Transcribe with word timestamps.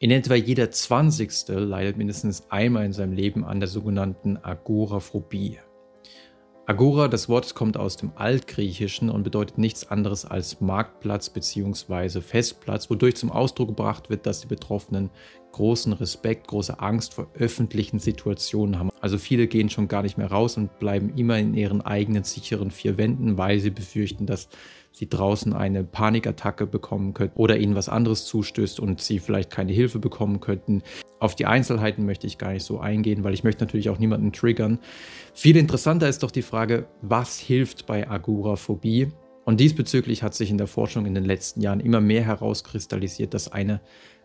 In 0.00 0.12
etwa 0.12 0.36
jeder 0.36 0.70
20. 0.70 1.48
leidet 1.48 1.96
mindestens 1.96 2.44
einmal 2.50 2.84
in 2.86 2.92
seinem 2.92 3.14
Leben 3.14 3.44
an 3.44 3.58
der 3.58 3.68
sogenannten 3.68 4.36
Agoraphobie. 4.36 5.58
Agora, 6.66 7.08
das 7.08 7.28
Wort 7.28 7.52
kommt 7.56 7.76
aus 7.76 7.96
dem 7.96 8.12
Altgriechischen 8.14 9.10
und 9.10 9.24
bedeutet 9.24 9.58
nichts 9.58 9.90
anderes 9.90 10.24
als 10.24 10.60
Marktplatz 10.60 11.30
bzw. 11.30 12.20
Festplatz, 12.20 12.88
wodurch 12.90 13.16
zum 13.16 13.32
Ausdruck 13.32 13.68
gebracht 13.68 14.08
wird, 14.08 14.24
dass 14.24 14.42
die 14.42 14.46
Betroffenen 14.46 15.10
großen 15.50 15.92
Respekt, 15.94 16.46
große 16.46 16.78
Angst 16.78 17.14
vor 17.14 17.26
öffentlichen 17.34 17.98
Situationen 17.98 18.78
haben. 18.78 18.90
Also 19.00 19.18
viele 19.18 19.48
gehen 19.48 19.68
schon 19.68 19.88
gar 19.88 20.02
nicht 20.02 20.16
mehr 20.16 20.30
raus 20.30 20.56
und 20.56 20.78
bleiben 20.78 21.12
immer 21.16 21.38
in 21.38 21.54
ihren 21.54 21.80
eigenen 21.80 22.22
sicheren 22.22 22.70
vier 22.70 22.98
Wänden, 22.98 23.36
weil 23.36 23.58
sie 23.58 23.70
befürchten, 23.70 24.26
dass 24.26 24.48
sie 24.98 25.08
draußen 25.08 25.52
eine 25.52 25.84
Panikattacke 25.84 26.66
bekommen 26.66 27.14
könnten 27.14 27.38
oder 27.38 27.56
ihnen 27.56 27.76
was 27.76 27.88
anderes 27.88 28.24
zustößt 28.26 28.80
und 28.80 29.00
sie 29.00 29.20
vielleicht 29.20 29.48
keine 29.48 29.72
Hilfe 29.72 30.00
bekommen 30.00 30.40
könnten. 30.40 30.82
Auf 31.20 31.36
die 31.36 31.46
Einzelheiten 31.46 32.04
möchte 32.04 32.26
ich 32.26 32.36
gar 32.36 32.52
nicht 32.52 32.64
so 32.64 32.80
eingehen, 32.80 33.22
weil 33.22 33.32
ich 33.32 33.44
möchte 33.44 33.64
natürlich 33.64 33.90
auch 33.90 34.00
niemanden 34.00 34.32
triggern. 34.32 34.80
Viel 35.34 35.56
interessanter 35.56 36.08
ist 36.08 36.24
doch 36.24 36.32
die 36.32 36.42
Frage, 36.42 36.88
was 37.00 37.38
hilft 37.38 37.86
bei 37.86 38.10
Agoraphobie? 38.10 39.12
Und 39.44 39.60
diesbezüglich 39.60 40.24
hat 40.24 40.34
sich 40.34 40.50
in 40.50 40.58
der 40.58 40.66
Forschung 40.66 41.06
in 41.06 41.14
den 41.14 41.24
letzten 41.24 41.60
Jahren 41.60 41.78
immer 41.78 42.00
mehr 42.00 42.22
herauskristallisiert, 42.22 43.34
dass 43.34 43.52
eine 43.52 43.80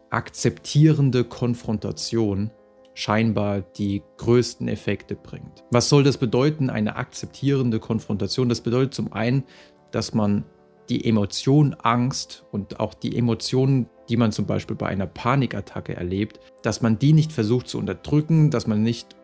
akzeptierende 0.09 1.23
Konfrontation 1.23 2.50
scheinbar 2.95 3.62
die 3.62 4.02
größten 4.17 4.67
Effekte 4.67 5.16
bringt. 5.16 5.64
Was 5.70 5.88
soll 5.88 6.03
das 6.03 6.17
bedeuten, 6.17 6.72
eine 6.72 6.95
akzeptierende 6.95 7.80
Konfrontation? 7.80 8.50
Das 8.50 8.62
bedeutet 8.62 8.95
zum 8.95 9.14
einen, 9.14 9.44
dass 9.92 10.14
man 10.14 10.45
die 10.90 11.05
Emotion 11.05 11.73
Angst 11.76 12.46
und 12.52 12.80
auch 12.80 12.94
die 12.94 13.18
Emotionen, 13.18 13.88
die 14.10 14.18
man 14.18 14.32
zum 14.32 14.46
Beispiel 14.46 14.76
bei 14.76 14.88
einer 14.88 15.08
Panikattacke 15.08 15.95
erlebt, 15.95 16.39
dass 16.62 16.81
man 16.81 17.00
die 17.00 17.14
nicht 17.14 17.31
versucht 17.31 17.67
zu 17.67 17.78
unterdrücken, 17.78 18.52
dass 18.52 18.67
man 18.67 18.84
nicht 18.84 19.16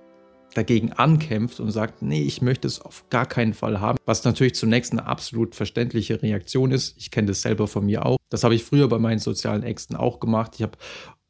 dagegen 0.56 0.92
ankämpft 0.94 1.60
und 1.60 1.72
sagt, 1.72 2.02
nee, 2.02 2.24
ich 2.24 2.42
möchte 2.42 2.68
es 2.68 2.82
auf 2.82 3.08
gar 3.10 3.26
keinen 3.26 3.54
Fall 3.54 3.80
haben, 3.80 4.00
was 4.06 4.24
natürlich 4.24 4.56
zunächst 4.56 4.92
eine 4.92 5.06
absolut 5.06 5.56
verständliche 5.56 6.22
Reaktion 6.22 6.72
ist. 6.72 6.96
Ich 6.98 7.12
kenne 7.12 7.28
das 7.28 7.42
selber 7.42 7.68
von 7.68 7.86
mir 7.86 8.06
auch. 8.06 8.18
Das 8.30 8.44
habe 8.44 8.56
ich 8.56 8.64
früher 8.64 8.88
bei 8.88 9.00
meinen 9.00 9.20
sozialen 9.20 9.64
Ängsten 9.64 9.96
auch 9.96 10.20
gemacht. 10.20 10.54
Ich 10.56 10.64
habe 10.64 10.78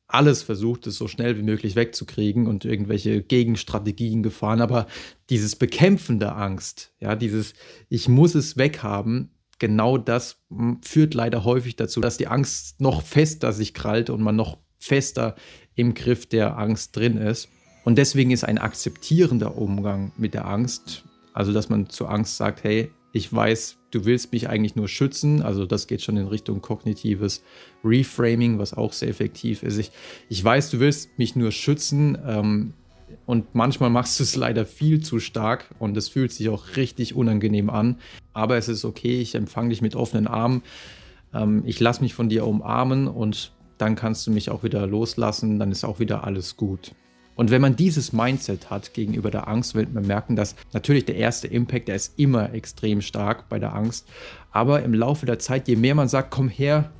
alles 0.07 0.41
versucht, 0.41 0.87
es 0.87 0.95
so 0.95 1.07
schnell 1.07 1.37
wie 1.37 1.43
möglich 1.43 1.75
wegzukriegen 1.75 2.47
und 2.47 2.65
irgendwelche 2.65 3.21
Gegenstrategien 3.21 4.23
gefahren. 4.23 4.61
Aber 4.61 4.87
dieses 5.29 5.55
Bekämpfen 5.55 6.19
der 6.19 6.35
Angst, 6.35 6.93
ja, 6.99 7.15
dieses 7.15 7.53
Ich 7.89 8.09
muss 8.09 8.35
es 8.35 8.57
weghaben, 8.57 9.31
genau 9.59 9.97
das 9.97 10.37
führt 10.81 11.13
leider 11.13 11.43
häufig 11.43 11.75
dazu, 11.75 12.01
dass 12.01 12.17
die 12.17 12.27
Angst 12.27 12.81
noch 12.81 13.01
fester 13.01 13.53
sich 13.53 13.73
krallt 13.73 14.09
und 14.09 14.21
man 14.21 14.35
noch 14.35 14.57
fester 14.79 15.35
im 15.75 15.93
Griff 15.93 16.25
der 16.25 16.57
Angst 16.57 16.95
drin 16.95 17.17
ist. 17.17 17.49
Und 17.85 17.97
deswegen 17.97 18.31
ist 18.31 18.43
ein 18.43 18.57
akzeptierender 18.57 19.57
Umgang 19.57 20.11
mit 20.17 20.33
der 20.33 20.47
Angst, 20.47 21.03
also 21.33 21.53
dass 21.53 21.69
man 21.69 21.89
zur 21.89 22.09
Angst 22.09 22.37
sagt, 22.37 22.63
hey, 22.63 22.91
ich 23.11 23.33
weiß, 23.33 23.77
du 23.91 24.05
willst 24.05 24.31
mich 24.31 24.49
eigentlich 24.49 24.75
nur 24.75 24.87
schützen, 24.87 25.41
also 25.41 25.65
das 25.65 25.87
geht 25.87 26.01
schon 26.01 26.17
in 26.17 26.27
Richtung 26.27 26.61
kognitives 26.61 27.43
Reframing, 27.83 28.59
was 28.59 28.73
auch 28.73 28.93
sehr 28.93 29.09
effektiv 29.09 29.63
ist. 29.63 29.77
Ich, 29.77 29.91
ich 30.29 30.43
weiß, 30.43 30.69
du 30.69 30.79
willst 30.79 31.17
mich 31.17 31.35
nur 31.35 31.51
schützen, 31.51 32.17
ähm, 32.25 32.73
und 33.25 33.53
manchmal 33.53 33.89
machst 33.89 34.19
du 34.19 34.23
es 34.23 34.35
leider 34.35 34.65
viel 34.65 35.01
zu 35.01 35.19
stark 35.19 35.65
und 35.79 35.95
es 35.97 36.09
fühlt 36.09 36.31
sich 36.31 36.49
auch 36.49 36.75
richtig 36.75 37.15
unangenehm 37.15 37.69
an. 37.69 37.97
Aber 38.33 38.57
es 38.57 38.67
ist 38.67 38.85
okay, 38.85 39.21
ich 39.21 39.35
empfange 39.35 39.69
dich 39.69 39.81
mit 39.81 39.95
offenen 39.95 40.27
Armen. 40.27 40.63
Ähm, 41.33 41.63
ich 41.65 41.79
lasse 41.79 42.01
mich 42.01 42.13
von 42.13 42.29
dir 42.29 42.45
umarmen 42.45 43.07
und 43.07 43.51
dann 43.77 43.95
kannst 43.95 44.27
du 44.27 44.31
mich 44.31 44.49
auch 44.49 44.63
wieder 44.63 44.85
loslassen, 44.87 45.59
dann 45.59 45.71
ist 45.71 45.83
auch 45.83 45.99
wieder 45.99 46.23
alles 46.23 46.57
gut. 46.57 46.93
Und 47.35 47.51
wenn 47.51 47.61
man 47.61 47.77
dieses 47.77 48.11
Mindset 48.11 48.69
hat 48.69 48.93
gegenüber 48.93 49.31
der 49.31 49.47
Angst, 49.47 49.73
wird 49.73 49.93
man 49.93 50.05
merken, 50.05 50.35
dass 50.35 50.55
natürlich 50.73 51.05
der 51.05 51.15
erste 51.15 51.47
Impact, 51.47 51.87
der 51.87 51.95
ist 51.95 52.19
immer 52.19 52.53
extrem 52.53 52.99
stark 52.99 53.47
bei 53.47 53.59
der 53.59 53.73
Angst. 53.73 54.09
Aber 54.51 54.83
im 54.83 54.93
Laufe 54.93 55.25
der 55.25 55.39
Zeit, 55.39 55.69
je 55.69 55.77
mehr 55.77 55.95
man 55.95 56.09
sagt, 56.09 56.31
komm 56.31 56.49
her, 56.49 56.91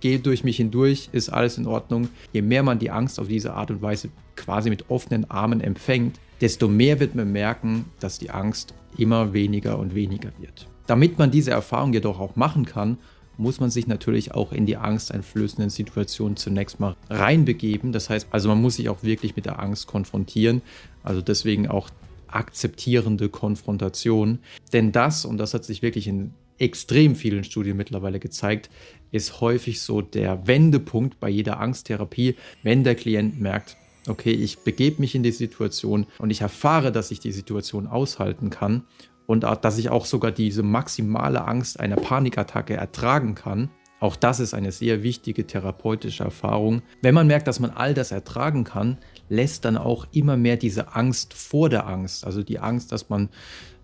geh 0.00 0.18
durch 0.18 0.44
mich 0.44 0.56
hindurch, 0.56 1.08
ist 1.12 1.28
alles 1.28 1.58
in 1.58 1.66
Ordnung, 1.66 2.08
je 2.32 2.42
mehr 2.42 2.62
man 2.62 2.78
die 2.78 2.90
Angst 2.90 3.20
auf 3.20 3.28
diese 3.28 3.54
Art 3.54 3.70
und 3.70 3.82
Weise 3.82 4.10
quasi 4.36 4.70
mit 4.70 4.90
offenen 4.90 5.30
Armen 5.30 5.60
empfängt, 5.60 6.20
desto 6.40 6.68
mehr 6.68 7.00
wird 7.00 7.14
man 7.14 7.32
merken, 7.32 7.86
dass 8.00 8.18
die 8.18 8.30
Angst 8.30 8.74
immer 8.98 9.32
weniger 9.32 9.78
und 9.78 9.94
weniger 9.94 10.30
wird. 10.38 10.68
Damit 10.86 11.18
man 11.18 11.30
diese 11.30 11.50
Erfahrung 11.50 11.92
jedoch 11.92 12.20
auch 12.20 12.36
machen 12.36 12.64
kann, 12.64 12.98
muss 13.38 13.60
man 13.60 13.70
sich 13.70 13.86
natürlich 13.86 14.32
auch 14.32 14.52
in 14.52 14.66
die 14.66 14.76
angsteinflößenden 14.76 15.70
Situationen 15.70 16.36
zunächst 16.36 16.80
mal 16.80 16.96
reinbegeben. 17.10 17.92
Das 17.92 18.08
heißt, 18.08 18.28
also 18.30 18.48
man 18.48 18.60
muss 18.60 18.76
sich 18.76 18.88
auch 18.88 19.02
wirklich 19.02 19.36
mit 19.36 19.46
der 19.46 19.60
Angst 19.60 19.86
konfrontieren. 19.86 20.62
Also 21.02 21.20
deswegen 21.20 21.68
auch 21.68 21.90
akzeptierende 22.28 23.28
Konfrontation. 23.28 24.38
Denn 24.72 24.92
das, 24.92 25.24
und 25.24 25.38
das 25.38 25.54
hat 25.54 25.64
sich 25.64 25.82
wirklich 25.82 26.08
in 26.08 26.32
extrem 26.58 27.14
vielen 27.14 27.44
Studien 27.44 27.76
mittlerweile 27.76 28.18
gezeigt, 28.18 28.70
ist 29.12 29.40
häufig 29.40 29.80
so 29.80 30.02
der 30.02 30.46
Wendepunkt 30.46 31.20
bei 31.20 31.28
jeder 31.28 31.60
Angsttherapie, 31.60 32.36
wenn 32.62 32.84
der 32.84 32.94
Klient 32.94 33.40
merkt, 33.40 33.76
okay, 34.08 34.32
ich 34.32 34.58
begebe 34.58 35.00
mich 35.00 35.14
in 35.14 35.22
die 35.22 35.32
Situation 35.32 36.06
und 36.18 36.30
ich 36.30 36.40
erfahre, 36.40 36.92
dass 36.92 37.10
ich 37.10 37.20
die 37.20 37.32
Situation 37.32 37.86
aushalten 37.86 38.50
kann 38.50 38.84
und 39.26 39.42
dass 39.42 39.78
ich 39.78 39.90
auch 39.90 40.06
sogar 40.06 40.30
diese 40.30 40.62
maximale 40.62 41.44
Angst 41.44 41.80
einer 41.80 41.96
Panikattacke 41.96 42.74
ertragen 42.74 43.34
kann. 43.34 43.70
Auch 43.98 44.14
das 44.14 44.40
ist 44.40 44.52
eine 44.52 44.72
sehr 44.72 45.02
wichtige 45.02 45.46
therapeutische 45.46 46.22
Erfahrung. 46.22 46.82
Wenn 47.00 47.14
man 47.14 47.26
merkt, 47.26 47.48
dass 47.48 47.60
man 47.60 47.70
all 47.70 47.94
das 47.94 48.12
ertragen 48.12 48.62
kann, 48.62 48.98
lässt 49.30 49.64
dann 49.64 49.78
auch 49.78 50.06
immer 50.12 50.36
mehr 50.36 50.58
diese 50.58 50.94
Angst 50.94 51.32
vor 51.32 51.70
der 51.70 51.86
Angst, 51.86 52.26
also 52.26 52.42
die 52.42 52.58
Angst, 52.58 52.92
dass 52.92 53.08
man 53.08 53.30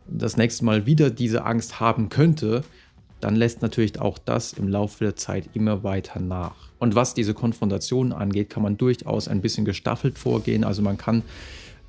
das 0.06 0.36
nächste 0.36 0.64
Mal 0.64 0.86
wieder 0.86 1.10
diese 1.10 1.44
Angst 1.44 1.80
haben 1.80 2.08
könnte, 2.08 2.62
dann 3.20 3.36
lässt 3.36 3.62
natürlich 3.62 4.00
auch 4.00 4.18
das 4.18 4.52
im 4.52 4.68
Laufe 4.68 5.04
der 5.04 5.16
Zeit 5.16 5.50
immer 5.54 5.84
weiter 5.84 6.18
nach. 6.20 6.56
Und 6.78 6.96
was 6.96 7.14
diese 7.14 7.34
Konfrontation 7.34 8.12
angeht, 8.12 8.50
kann 8.50 8.64
man 8.64 8.76
durchaus 8.76 9.28
ein 9.28 9.40
bisschen 9.40 9.64
gestaffelt 9.64 10.18
vorgehen. 10.18 10.64
Also 10.64 10.82
man 10.82 10.98
kann 10.98 11.22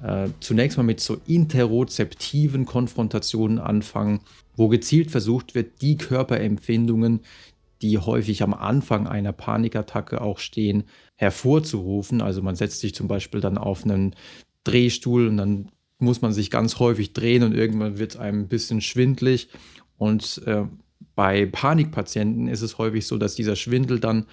äh, 0.03 0.27
zunächst 0.39 0.77
mal 0.77 0.83
mit 0.83 0.99
so 0.99 1.17
interozeptiven 1.25 2.65
Konfrontationen 2.65 3.57
anfangen, 3.57 4.19
wo 4.55 4.67
gezielt 4.67 5.09
versucht 5.09 5.55
wird, 5.55 5.81
die 5.81 5.97
Körperempfindungen, 5.97 7.21
die 7.81 7.97
häufig 7.97 8.43
am 8.43 8.53
Anfang 8.53 9.07
einer 9.07 9.31
Panikattacke 9.31 10.21
auch 10.21 10.37
stehen, 10.37 10.83
hervorzurufen. 11.15 12.21
Also 12.21 12.41
man 12.43 12.55
setzt 12.55 12.81
sich 12.81 12.93
zum 12.93 13.07
Beispiel 13.07 13.41
dann 13.41 13.57
auf 13.57 13.83
einen 13.83 14.15
Drehstuhl 14.63 15.27
und 15.27 15.37
dann 15.37 15.69
muss 15.99 16.21
man 16.21 16.33
sich 16.33 16.49
ganz 16.49 16.79
häufig 16.79 17.13
drehen 17.13 17.43
und 17.43 17.53
irgendwann 17.53 17.97
wird 17.99 18.17
einem 18.17 18.41
ein 18.41 18.47
bisschen 18.47 18.81
schwindlig. 18.81 19.49
Und 19.97 20.41
äh, 20.45 20.65
bei 21.15 21.45
Panikpatienten 21.45 22.47
ist 22.47 22.61
es 22.61 22.77
häufig 22.77 23.07
so, 23.07 23.17
dass 23.17 23.35
dieser 23.35 23.55
Schwindel 23.55 23.99
dann 23.99 24.25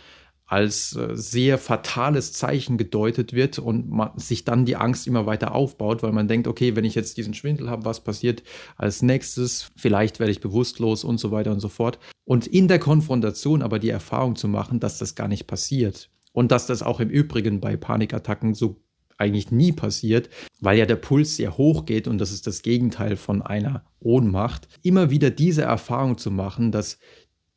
als 0.50 0.96
äh, 0.96 1.10
sehr 1.14 1.58
fatales 1.58 2.32
Zeichen 2.32 2.76
gedeutet 2.76 3.32
wird 3.32 3.60
und 3.60 3.88
man, 3.88 4.10
sich 4.18 4.44
dann 4.44 4.64
die 4.64 4.74
Angst 4.74 5.06
immer 5.06 5.24
weiter 5.24 5.54
aufbaut, 5.54 6.02
weil 6.02 6.10
man 6.10 6.26
denkt, 6.26 6.48
okay, 6.48 6.74
wenn 6.74 6.84
ich 6.84 6.96
jetzt 6.96 7.16
diesen 7.16 7.34
Schwindel 7.34 7.70
habe, 7.70 7.84
was 7.84 8.02
passiert 8.02 8.42
als 8.76 9.00
nächstes? 9.00 9.70
Vielleicht 9.76 10.18
werde 10.18 10.32
ich 10.32 10.40
bewusstlos 10.40 11.04
und 11.04 11.18
so 11.18 11.30
weiter 11.30 11.52
und 11.52 11.60
so 11.60 11.68
fort. 11.68 12.00
Und 12.24 12.48
in 12.48 12.66
der 12.66 12.80
Konfrontation 12.80 13.62
aber 13.62 13.78
die 13.78 13.90
Erfahrung 13.90 14.34
zu 14.34 14.48
machen, 14.48 14.80
dass 14.80 14.98
das 14.98 15.14
gar 15.14 15.28
nicht 15.28 15.46
passiert 15.46 16.10
und 16.32 16.50
dass 16.50 16.66
das 16.66 16.82
auch 16.82 16.98
im 16.98 17.10
Übrigen 17.10 17.60
bei 17.60 17.76
Panikattacken 17.76 18.54
so 18.54 18.82
eigentlich 19.20 19.50
nie 19.50 19.72
passiert, 19.72 20.30
weil 20.60 20.78
ja 20.78 20.86
der 20.86 20.96
Puls 20.96 21.36
sehr 21.36 21.56
hoch 21.56 21.84
geht 21.84 22.08
und 22.08 22.18
das 22.18 22.32
ist 22.32 22.46
das 22.46 22.62
Gegenteil 22.62 23.16
von 23.16 23.42
einer 23.42 23.84
Ohnmacht. 24.00 24.68
Immer 24.82 25.10
wieder 25.10 25.30
diese 25.30 25.62
Erfahrung 25.62 26.18
zu 26.18 26.30
machen, 26.30 26.72
dass 26.72 26.98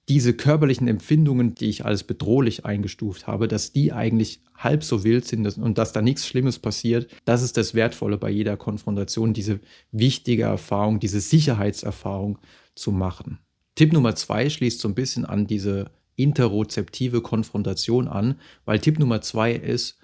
diese 0.09 0.33
körperlichen 0.33 0.87
Empfindungen, 0.87 1.55
die 1.55 1.69
ich 1.69 1.85
als 1.85 2.03
bedrohlich 2.03 2.65
eingestuft 2.65 3.25
habe, 3.25 3.47
dass 3.47 3.71
die 3.71 3.93
eigentlich 3.93 4.41
halb 4.55 4.83
so 4.83 5.03
wild 5.03 5.25
sind 5.25 5.45
und 5.57 5.77
dass 5.77 5.93
da 5.93 6.01
nichts 6.01 6.27
Schlimmes 6.27 6.59
passiert, 6.59 7.07
das 7.25 7.41
ist 7.41 7.55
das 7.55 7.73
Wertvolle 7.73 8.17
bei 8.17 8.29
jeder 8.29 8.57
Konfrontation, 8.57 9.33
diese 9.33 9.61
wichtige 9.91 10.43
Erfahrung, 10.43 10.99
diese 10.99 11.21
Sicherheitserfahrung 11.21 12.39
zu 12.75 12.91
machen. 12.91 13.39
Tipp 13.75 13.93
Nummer 13.93 14.15
zwei 14.15 14.49
schließt 14.49 14.79
so 14.79 14.87
ein 14.89 14.95
bisschen 14.95 15.25
an 15.25 15.47
diese 15.47 15.89
interozeptive 16.15 17.21
Konfrontation 17.21 18.07
an, 18.07 18.35
weil 18.65 18.79
Tipp 18.79 18.99
Nummer 18.99 19.21
zwei 19.21 19.53
ist, 19.53 19.97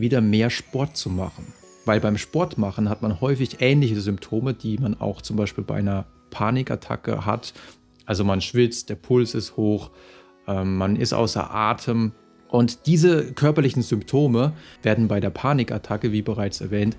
wieder 0.00 0.20
mehr 0.20 0.50
Sport 0.50 0.96
zu 0.96 1.10
machen. 1.10 1.52
Weil 1.84 2.00
beim 2.00 2.18
Sportmachen 2.18 2.88
hat 2.88 3.02
man 3.02 3.20
häufig 3.20 3.60
ähnliche 3.60 4.00
Symptome, 4.00 4.54
die 4.54 4.78
man 4.78 5.00
auch 5.00 5.22
zum 5.22 5.36
Beispiel 5.36 5.64
bei 5.64 5.76
einer 5.76 6.06
Panikattacke 6.30 7.24
hat. 7.24 7.54
Also 8.04 8.24
man 8.24 8.40
schwitzt, 8.40 8.90
der 8.90 8.96
Puls 8.96 9.34
ist 9.34 9.56
hoch, 9.56 9.90
ähm, 10.46 10.76
man 10.76 10.96
ist 10.96 11.12
außer 11.12 11.52
Atem. 11.52 12.12
Und 12.48 12.86
diese 12.86 13.32
körperlichen 13.32 13.82
Symptome 13.82 14.52
werden 14.82 15.08
bei 15.08 15.20
der 15.20 15.30
Panikattacke, 15.30 16.12
wie 16.12 16.22
bereits 16.22 16.60
erwähnt, 16.60 16.96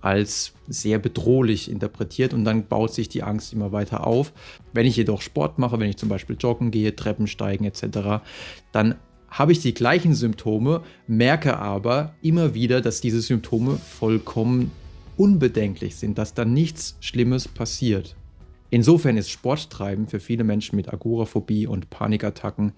als 0.00 0.52
sehr 0.68 0.98
bedrohlich 0.98 1.70
interpretiert 1.70 2.32
und 2.32 2.44
dann 2.44 2.66
baut 2.66 2.94
sich 2.94 3.08
die 3.08 3.22
Angst 3.22 3.52
immer 3.52 3.72
weiter 3.72 4.06
auf. 4.06 4.32
Wenn 4.72 4.86
ich 4.86 4.96
jedoch 4.96 5.22
Sport 5.22 5.58
mache, 5.58 5.80
wenn 5.80 5.90
ich 5.90 5.96
zum 5.96 6.08
Beispiel 6.08 6.36
joggen 6.38 6.70
gehe, 6.70 6.94
Treppen 6.94 7.26
steigen 7.26 7.64
etc., 7.64 8.22
dann 8.72 8.94
habe 9.30 9.52
ich 9.52 9.60
die 9.60 9.74
gleichen 9.74 10.14
Symptome, 10.14 10.82
merke 11.06 11.58
aber 11.58 12.14
immer 12.22 12.54
wieder, 12.54 12.80
dass 12.80 13.00
diese 13.00 13.20
Symptome 13.20 13.76
vollkommen 13.76 14.70
unbedenklich 15.16 15.96
sind, 15.96 16.18
dass 16.18 16.34
da 16.34 16.44
nichts 16.44 16.96
Schlimmes 17.00 17.48
passiert. 17.48 18.16
Insofern 18.70 19.16
ist 19.16 19.30
Sporttreiben 19.30 20.06
für 20.06 20.20
viele 20.20 20.44
Menschen 20.44 20.76
mit 20.76 20.92
Agoraphobie 20.92 21.66
und 21.66 21.90
Panikattacken 21.90 22.72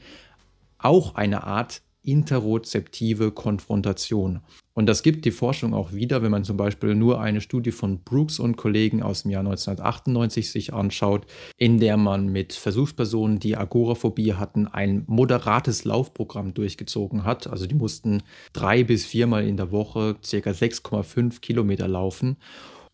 auch 0.79 1.15
eine 1.15 1.45
Art 1.45 1.83
interozeptive 2.03 3.31
Konfrontation. 3.33 4.41
Und 4.73 4.87
das 4.87 5.03
gibt 5.03 5.25
die 5.25 5.31
Forschung 5.31 5.75
auch 5.75 5.93
wieder, 5.93 6.23
wenn 6.23 6.31
man 6.31 6.45
zum 6.45 6.57
Beispiel 6.57 6.95
nur 6.95 7.21
eine 7.21 7.41
Studie 7.41 7.73
von 7.73 8.03
Brooks 8.03 8.39
und 8.39 8.57
Kollegen 8.57 9.03
aus 9.03 9.23
dem 9.23 9.31
Jahr 9.31 9.41
1998 9.41 10.51
sich 10.51 10.73
anschaut, 10.73 11.27
in 11.59 11.79
der 11.79 11.97
man 11.97 12.29
mit 12.29 12.55
Versuchspersonen, 12.55 13.41
die 13.41 13.57
Agoraphobie 13.57 14.35
hatten, 14.35 14.67
ein 14.67 15.05
moderates 15.07 15.85
Laufprogramm 15.85 16.55
durchgezogen 16.55 17.25
hat. 17.25 17.47
Also 17.47 17.67
die 17.67 17.75
mussten 17.75 18.23
drei 18.53 18.85
bis 18.85 19.05
viermal 19.05 19.47
in 19.47 19.57
der 19.57 19.71
Woche 19.71 20.17
circa 20.25 20.51
6,5 20.51 21.41
Kilometer 21.41 21.89
laufen. 21.89 22.37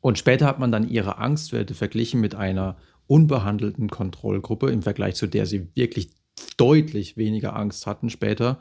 Und 0.00 0.18
später 0.18 0.46
hat 0.46 0.58
man 0.58 0.72
dann 0.72 0.88
ihre 0.88 1.18
Angstwerte 1.18 1.74
verglichen 1.74 2.20
mit 2.20 2.34
einer 2.34 2.76
unbehandelten 3.06 3.88
Kontrollgruppe 3.88 4.70
im 4.70 4.82
Vergleich 4.82 5.14
zu 5.14 5.26
der 5.26 5.46
sie 5.46 5.68
wirklich 5.74 6.10
deutlich 6.56 7.16
weniger 7.16 7.56
Angst 7.56 7.86
hatten 7.86 8.10
später 8.10 8.58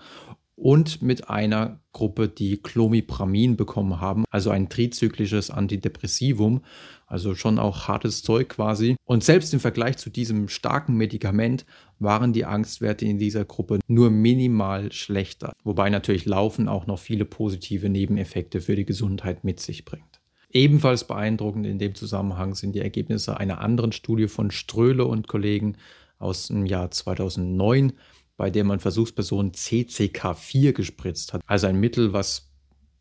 und 0.56 1.02
mit 1.02 1.30
einer 1.30 1.80
Gruppe, 1.92 2.30
die 2.30 2.58
Clomipramin 2.58 3.58
bekommen 3.58 4.00
haben, 4.00 4.24
also 4.30 4.50
ein 4.50 4.70
trizyklisches 4.70 5.52
Antidepressivum, 5.52 6.62
also 7.08 7.36
schon 7.36 7.60
auch 7.60 7.88
hartes 7.88 8.24
Zeug 8.24 8.50
quasi. 8.50 8.96
Und 9.04 9.24
selbst 9.24 9.54
im 9.54 9.60
Vergleich 9.60 9.98
zu 9.98 10.10
diesem 10.10 10.48
starken 10.48 10.96
Medikament 10.96 11.66
waren 12.00 12.34
die 12.34 12.46
Angstwerte 12.46 13.06
in 13.06 13.18
dieser 13.18 13.46
Gruppe 13.46 13.80
nur 13.88 14.10
minimal 14.10 14.92
schlechter, 14.92 15.54
wobei 15.64 15.90
natürlich 15.90 16.26
Laufen 16.26 16.68
auch 16.68 16.88
noch 16.88 17.00
viele 17.00 17.26
positive 17.26 17.90
Nebeneffekte 17.90 18.62
für 18.62 18.76
die 18.76 18.86
Gesundheit 18.86 19.44
mit 19.44 19.60
sich 19.60 19.84
bringt. 19.84 20.22
Ebenfalls 20.52 21.06
beeindruckend 21.06 21.66
in 21.66 21.80
dem 21.80 21.96
Zusammenhang 21.96 22.56
sind 22.56 22.76
die 22.76 22.80
Ergebnisse 22.80 23.38
einer 23.38 23.60
anderen 23.60 23.92
Studie 23.92 24.30
von 24.30 24.52
Ströhle 24.52 25.04
und 25.06 25.28
Kollegen 25.28 25.76
aus 26.20 26.48
dem 26.48 26.66
Jahr 26.66 26.92
2009, 26.92 27.94
bei 28.38 28.50
der 28.50 28.64
man 28.64 28.80
Versuchspersonen 28.80 29.52
CCK4 29.52 30.74
gespritzt 30.74 31.34
hat. 31.34 31.42
Also 31.46 31.68
ein 31.68 31.80
Mittel, 31.80 32.14
was 32.14 32.52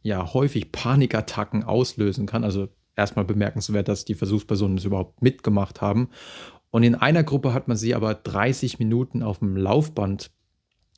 ja 0.03 0.33
häufig 0.35 0.71
Panikattacken 0.71 1.65
auslösen 1.65 2.27
kann. 2.27 2.45
Also 2.45 2.69
erstmal 2.97 3.25
bemerkenswert, 3.25 3.89
dass 3.89 4.05
die 4.05 4.15
Versuchspersonen 4.15 4.77
das 4.77 4.85
überhaupt 4.85 5.23
mitgemacht 5.23 5.81
haben. 5.81 6.11
Und 6.71 6.83
in 6.83 6.95
einer 6.95 7.25
Gruppe 7.25 7.55
hat 7.55 7.69
man 7.69 7.77
sie 7.77 7.95
aber 7.95 8.15
30 8.15 8.79
Minuten 8.79 9.23
auf 9.23 9.39
dem 9.39 9.57
Laufband 9.57 10.31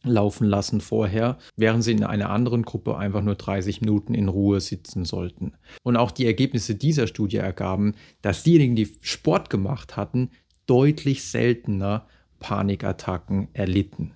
laufen 0.03 0.47
lassen 0.47 0.81
vorher, 0.81 1.37
während 1.57 1.85
sie 1.85 1.93
in 1.93 2.05
einer 2.05 2.31
anderen 2.31 2.63
Gruppe 2.63 2.97
einfach 2.97 3.23
nur 3.23 3.35
30 3.35 3.81
Minuten 3.81 4.15
in 4.15 4.29
Ruhe 4.29 4.61
sitzen 4.61 5.05
sollten. 5.05 5.53
Und 5.83 5.97
auch 5.97 6.11
die 6.11 6.27
Ergebnisse 6.27 6.77
dieser 6.77 7.07
Studie 7.07 7.39
ergaben, 7.39 7.95
dass 8.23 8.43
diejenigen, 8.43 8.77
die 8.77 8.97
Sport 9.01 9.51
gemacht 9.51 9.97
hatten, 9.97 10.31
deutlich 10.67 11.25
seltener 11.25 12.07
Panikattacken 12.41 13.49
erlitten. 13.53 14.13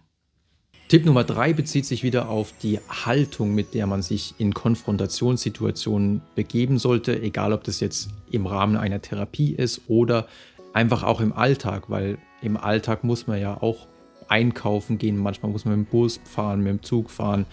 Tipp 0.88 1.06
Nummer 1.06 1.23
drei 1.23 1.52
bezieht 1.52 1.87
sich 1.87 2.02
wieder 2.02 2.29
auf 2.29 2.52
die 2.62 2.81
Haltung, 2.88 3.55
mit 3.55 3.75
der 3.75 3.87
man 3.87 4.02
sich 4.02 4.35
in 4.38 4.52
Konfrontationssituationen 4.52 6.20
begeben 6.35 6.79
sollte, 6.79 7.23
egal 7.23 7.52
ob 7.52 7.62
das 7.62 7.79
jetzt 7.79 8.11
im 8.32 8.47
Rahmen 8.47 8.76
einer 8.76 9.00
Therapie 9.00 9.52
ist 9.52 9.82
oder 9.87 10.26
einfach 10.73 11.05
auch 11.05 11.20
im 11.20 11.32
Alltag, 11.32 11.91
weil 11.91 12.19
im 12.43 12.56
Alltag 12.56 13.05
muss 13.05 13.29
man 13.29 13.41
ja 13.41 13.62
auch 13.62 13.87
einkaufen 14.26 14.99
gehen, 14.99 15.17
manchmal 15.17 15.52
muss 15.52 15.64
man 15.64 15.79
mit 15.79 15.87
dem 15.87 15.91
Bus 15.91 16.20
fahren, 16.25 16.61
mit 16.61 16.70
dem 16.70 16.82
Zug 16.82 17.11
fahren. 17.11 17.47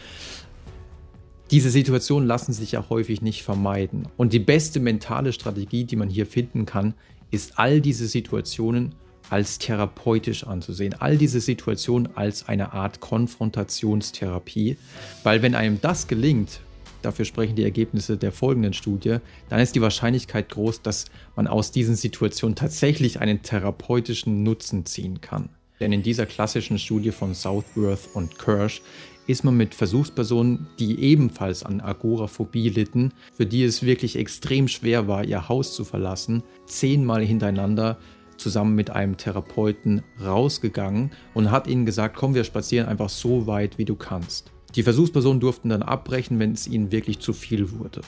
Diese 1.49 1.69
Situationen 1.69 2.27
lassen 2.27 2.51
sich 2.51 2.73
ja 2.73 2.89
häufig 2.89 3.21
nicht 3.21 3.44
vermeiden. 3.44 4.09
Und 4.17 4.33
die 4.33 4.39
beste 4.39 4.81
mentale 4.81 5.31
Strategie, 5.31 5.85
die 5.85 5.95
man 5.95 6.09
hier 6.09 6.25
finden 6.25 6.65
kann, 6.65 6.94
ist 7.31 7.57
all 7.57 7.79
diese 7.79 8.07
Situationen 8.07 8.95
als 9.29 9.57
therapeutisch 9.57 10.45
anzusehen. 10.45 10.95
All 10.99 11.17
diese 11.17 11.39
Situationen 11.39 12.09
als 12.15 12.47
eine 12.47 12.73
Art 12.73 12.99
Konfrontationstherapie, 12.99 14.77
weil 15.23 15.41
wenn 15.41 15.55
einem 15.55 15.79
das 15.81 16.07
gelingt, 16.07 16.59
dafür 17.01 17.23
sprechen 17.23 17.55
die 17.55 17.63
Ergebnisse 17.63 18.17
der 18.17 18.33
folgenden 18.33 18.73
Studie, 18.73 19.17
dann 19.47 19.59
ist 19.61 19.75
die 19.75 19.81
Wahrscheinlichkeit 19.81 20.49
groß, 20.49 20.81
dass 20.81 21.05
man 21.35 21.47
aus 21.47 21.71
diesen 21.71 21.95
Situationen 21.95 22.55
tatsächlich 22.55 23.21
einen 23.21 23.41
therapeutischen 23.41 24.44
Nutzen 24.44 24.85
ziehen 24.85 25.21
kann. 25.21 25.49
Denn 25.79 25.94
in 25.94 26.03
dieser 26.03 26.25
klassischen 26.25 26.79
Studie 26.79 27.11
von 27.11 27.35
Southworth 27.35 28.09
und 28.13 28.39
Kirsch 28.39 28.81
ist 29.27 29.44
man 29.44 29.56
mit 29.56 29.75
Versuchspersonen, 29.75 30.68
die 30.79 31.00
ebenfalls 31.01 31.63
an 31.63 31.81
Agoraphobie 31.81 32.69
litten, 32.69 33.13
für 33.33 33.45
die 33.45 33.63
es 33.63 33.83
wirklich 33.83 34.15
extrem 34.15 34.68
schwer 34.68 35.07
war, 35.07 35.24
ihr 35.24 35.50
Haus 35.50 35.75
zu 35.75 35.83
verlassen, 35.83 36.44
zehnmal 36.65 37.24
hintereinander 37.24 37.97
zusammen 38.38 38.75
mit 38.75 38.89
einem 38.89 39.18
Therapeuten 39.18 40.01
rausgegangen 40.24 41.12
und 41.33 41.51
hat 41.51 41.68
ihnen 41.68 41.85
gesagt, 41.85 42.15
komm, 42.15 42.35
wir 42.35 42.44
spazieren 42.44 42.88
einfach 42.88 43.09
so 43.09 43.47
weit, 43.47 43.77
wie 43.77 43.85
du 43.85 43.95
kannst. 43.95 44.51
Die 44.75 44.83
Versuchspersonen 44.83 45.39
durften 45.39 45.69
dann 45.69 45.81
abbrechen, 45.81 46.39
wenn 46.39 46.51
es 46.51 46.68
ihnen 46.68 46.91
wirklich 46.91 47.19
zu 47.19 47.33
viel 47.33 47.71
wurde. 47.71 48.01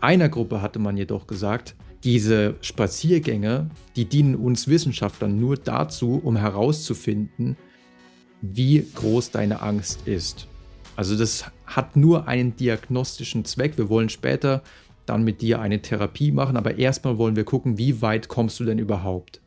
Einer 0.00 0.28
Gruppe 0.28 0.62
hatte 0.62 0.78
man 0.78 0.96
jedoch 0.96 1.26
gesagt, 1.26 1.76
diese 2.04 2.54
Spaziergänge, 2.60 3.70
die 3.96 4.04
dienen 4.04 4.34
uns 4.34 4.68
Wissenschaftlern 4.68 5.38
nur 5.38 5.56
dazu, 5.56 6.20
um 6.22 6.36
herauszufinden, 6.36 7.56
wie 8.40 8.86
groß 8.94 9.30
deine 9.30 9.62
Angst 9.62 10.06
ist. 10.06 10.46
Also 10.96 11.16
das 11.16 11.44
hat 11.66 11.94
nur 11.94 12.26
einen 12.26 12.56
diagnostischen 12.56 13.44
Zweck. 13.44 13.76
Wir 13.76 13.88
wollen 13.88 14.08
später 14.08 14.62
dann 15.04 15.22
mit 15.22 15.40
dir 15.40 15.60
eine 15.60 15.82
Therapie 15.82 16.32
machen, 16.32 16.56
aber 16.56 16.78
erstmal 16.78 17.18
wollen 17.18 17.36
wir 17.36 17.44
gucken, 17.44 17.78
wie 17.78 18.02
weit 18.02 18.28
kommst 18.28 18.58
du 18.58 18.64
denn 18.64 18.78
überhaupt. 18.78 19.40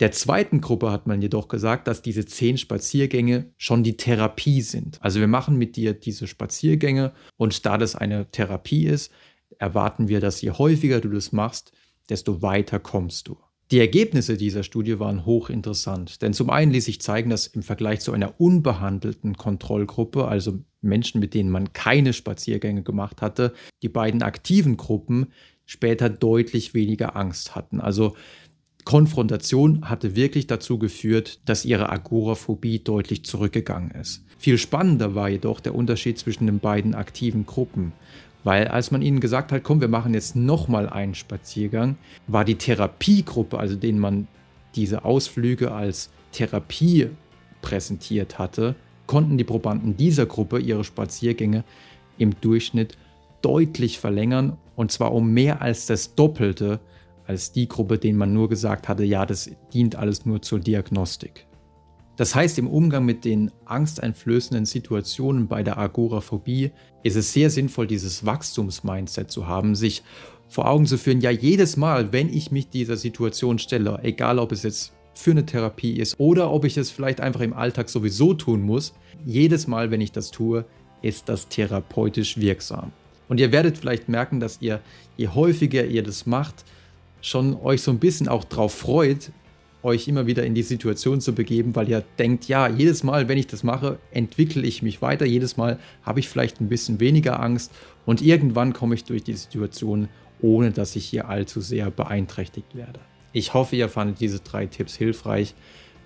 Der 0.00 0.12
zweiten 0.12 0.60
Gruppe 0.60 0.92
hat 0.92 1.06
man 1.06 1.22
jedoch 1.22 1.48
gesagt, 1.48 1.88
dass 1.88 2.02
diese 2.02 2.24
zehn 2.24 2.56
Spaziergänge 2.56 3.52
schon 3.56 3.82
die 3.82 3.96
Therapie 3.96 4.62
sind. 4.62 4.98
Also 5.02 5.18
wir 5.18 5.26
machen 5.26 5.56
mit 5.56 5.74
dir 5.74 5.92
diese 5.92 6.28
Spaziergänge 6.28 7.12
und 7.36 7.66
da 7.66 7.78
das 7.78 7.96
eine 7.96 8.30
Therapie 8.30 8.86
ist, 8.86 9.12
erwarten 9.58 10.08
wir, 10.08 10.20
dass 10.20 10.40
je 10.40 10.52
häufiger 10.52 11.00
du 11.00 11.08
das 11.08 11.32
machst, 11.32 11.72
desto 12.08 12.42
weiter 12.42 12.78
kommst 12.78 13.26
du. 13.26 13.38
Die 13.70 13.80
Ergebnisse 13.80 14.38
dieser 14.38 14.62
Studie 14.62 14.98
waren 14.98 15.26
hochinteressant, 15.26 16.22
denn 16.22 16.32
zum 16.32 16.48
einen 16.48 16.72
ließ 16.72 16.86
sich 16.86 17.02
zeigen, 17.02 17.28
dass 17.28 17.46
im 17.46 17.62
Vergleich 17.62 18.00
zu 18.00 18.12
einer 18.12 18.40
unbehandelten 18.40 19.36
Kontrollgruppe, 19.36 20.26
also 20.26 20.60
Menschen, 20.80 21.20
mit 21.20 21.34
denen 21.34 21.50
man 21.50 21.74
keine 21.74 22.14
Spaziergänge 22.14 22.82
gemacht 22.82 23.20
hatte, 23.20 23.52
die 23.82 23.90
beiden 23.90 24.22
aktiven 24.22 24.78
Gruppen 24.78 25.26
später 25.66 26.08
deutlich 26.08 26.72
weniger 26.72 27.14
Angst 27.14 27.54
hatten. 27.54 27.80
Also 27.82 28.16
Konfrontation 28.86 29.90
hatte 29.90 30.16
wirklich 30.16 30.46
dazu 30.46 30.78
geführt, 30.78 31.40
dass 31.44 31.66
ihre 31.66 31.90
Agoraphobie 31.90 32.78
deutlich 32.78 33.22
zurückgegangen 33.22 33.90
ist. 33.90 34.24
Viel 34.38 34.56
spannender 34.56 35.14
war 35.14 35.28
jedoch 35.28 35.60
der 35.60 35.74
Unterschied 35.74 36.18
zwischen 36.18 36.46
den 36.46 36.58
beiden 36.58 36.94
aktiven 36.94 37.44
Gruppen. 37.44 37.92
Weil 38.44 38.68
als 38.68 38.90
man 38.90 39.02
ihnen 39.02 39.20
gesagt 39.20 39.52
hat, 39.52 39.64
komm, 39.64 39.80
wir 39.80 39.88
machen 39.88 40.14
jetzt 40.14 40.36
nochmal 40.36 40.88
einen 40.88 41.14
Spaziergang, 41.14 41.96
war 42.26 42.44
die 42.44 42.54
Therapiegruppe, 42.54 43.58
also 43.58 43.76
denen 43.76 43.98
man 43.98 44.28
diese 44.74 45.04
Ausflüge 45.04 45.72
als 45.72 46.10
Therapie 46.32 47.08
präsentiert 47.62 48.38
hatte, 48.38 48.76
konnten 49.06 49.38
die 49.38 49.44
Probanden 49.44 49.96
dieser 49.96 50.26
Gruppe 50.26 50.60
ihre 50.60 50.84
Spaziergänge 50.84 51.64
im 52.18 52.38
Durchschnitt 52.40 52.96
deutlich 53.42 53.98
verlängern 53.98 54.56
und 54.76 54.92
zwar 54.92 55.12
um 55.12 55.32
mehr 55.32 55.62
als 55.62 55.86
das 55.86 56.14
Doppelte 56.14 56.80
als 57.26 57.52
die 57.52 57.68
Gruppe, 57.68 57.98
denen 57.98 58.18
man 58.18 58.32
nur 58.32 58.48
gesagt 58.48 58.88
hatte, 58.88 59.04
ja, 59.04 59.26
das 59.26 59.50
dient 59.74 59.96
alles 59.96 60.24
nur 60.24 60.40
zur 60.40 60.60
Diagnostik. 60.60 61.47
Das 62.18 62.34
heißt, 62.34 62.58
im 62.58 62.66
Umgang 62.66 63.04
mit 63.04 63.24
den 63.24 63.52
angsteinflößenden 63.64 64.66
Situationen 64.66 65.46
bei 65.46 65.62
der 65.62 65.78
Agoraphobie 65.78 66.72
ist 67.04 67.14
es 67.14 67.32
sehr 67.32 67.48
sinnvoll, 67.48 67.86
dieses 67.86 68.26
Wachstumsmindset 68.26 69.30
zu 69.30 69.46
haben, 69.46 69.76
sich 69.76 70.02
vor 70.48 70.68
Augen 70.68 70.84
zu 70.84 70.98
führen, 70.98 71.20
ja, 71.20 71.30
jedes 71.30 71.76
Mal, 71.76 72.12
wenn 72.12 72.28
ich 72.28 72.50
mich 72.50 72.70
dieser 72.70 72.96
Situation 72.96 73.60
stelle, 73.60 74.00
egal 74.02 74.40
ob 74.40 74.50
es 74.50 74.64
jetzt 74.64 74.94
für 75.14 75.30
eine 75.30 75.46
Therapie 75.46 75.92
ist 75.92 76.18
oder 76.18 76.50
ob 76.50 76.64
ich 76.64 76.76
es 76.76 76.90
vielleicht 76.90 77.20
einfach 77.20 77.40
im 77.40 77.52
Alltag 77.52 77.88
sowieso 77.88 78.34
tun 78.34 78.62
muss, 78.62 78.94
jedes 79.24 79.68
Mal, 79.68 79.92
wenn 79.92 80.00
ich 80.00 80.10
das 80.10 80.32
tue, 80.32 80.64
ist 81.02 81.28
das 81.28 81.46
therapeutisch 81.46 82.36
wirksam. 82.36 82.90
Und 83.28 83.38
ihr 83.38 83.52
werdet 83.52 83.78
vielleicht 83.78 84.08
merken, 84.08 84.40
dass 84.40 84.60
ihr, 84.60 84.80
je 85.16 85.28
häufiger 85.28 85.84
ihr 85.84 86.02
das 86.02 86.26
macht, 86.26 86.64
schon 87.20 87.54
euch 87.54 87.82
so 87.82 87.92
ein 87.92 88.00
bisschen 88.00 88.26
auch 88.26 88.42
drauf 88.42 88.74
freut, 88.74 89.30
euch 89.82 90.08
immer 90.08 90.26
wieder 90.26 90.44
in 90.44 90.54
die 90.54 90.62
Situation 90.62 91.20
zu 91.20 91.34
begeben, 91.34 91.76
weil 91.76 91.88
ihr 91.88 92.04
denkt, 92.18 92.48
ja, 92.48 92.68
jedes 92.68 93.02
Mal, 93.02 93.28
wenn 93.28 93.38
ich 93.38 93.46
das 93.46 93.62
mache, 93.62 93.98
entwickle 94.10 94.66
ich 94.66 94.82
mich 94.82 95.02
weiter, 95.02 95.24
jedes 95.24 95.56
Mal 95.56 95.78
habe 96.02 96.20
ich 96.20 96.28
vielleicht 96.28 96.60
ein 96.60 96.68
bisschen 96.68 97.00
weniger 97.00 97.40
Angst 97.40 97.72
und 98.04 98.22
irgendwann 98.22 98.72
komme 98.72 98.94
ich 98.94 99.04
durch 99.04 99.22
die 99.22 99.34
Situation, 99.34 100.08
ohne 100.40 100.70
dass 100.70 100.96
ich 100.96 101.06
hier 101.06 101.28
allzu 101.28 101.60
sehr 101.60 101.90
beeinträchtigt 101.90 102.74
werde. 102.74 103.00
Ich 103.32 103.54
hoffe, 103.54 103.76
ihr 103.76 103.88
fandet 103.88 104.20
diese 104.20 104.40
drei 104.40 104.66
Tipps 104.66 104.96
hilfreich. 104.96 105.54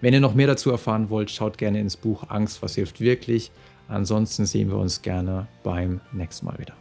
Wenn 0.01 0.13
ihr 0.13 0.21
noch 0.21 0.35
mehr 0.35 0.49
dazu 0.49 0.71
erfahren 0.71 1.11
wollt, 1.11 1.31
schaut 1.31 1.59
gerne 1.59 1.81
ins 1.81 1.97
Buch 1.97 2.25
Angst, 2.29 2.63
was 2.63 2.75
hilft 2.75 3.01
wirklich. 3.01 3.53
Ansonsten 3.89 4.47
sehen 4.47 4.69
wir 4.69 4.77
uns 4.77 5.03
gerne 5.03 5.47
beim 5.63 6.01
nächsten 6.13 6.47
Mal 6.47 6.59
wieder. 6.59 6.75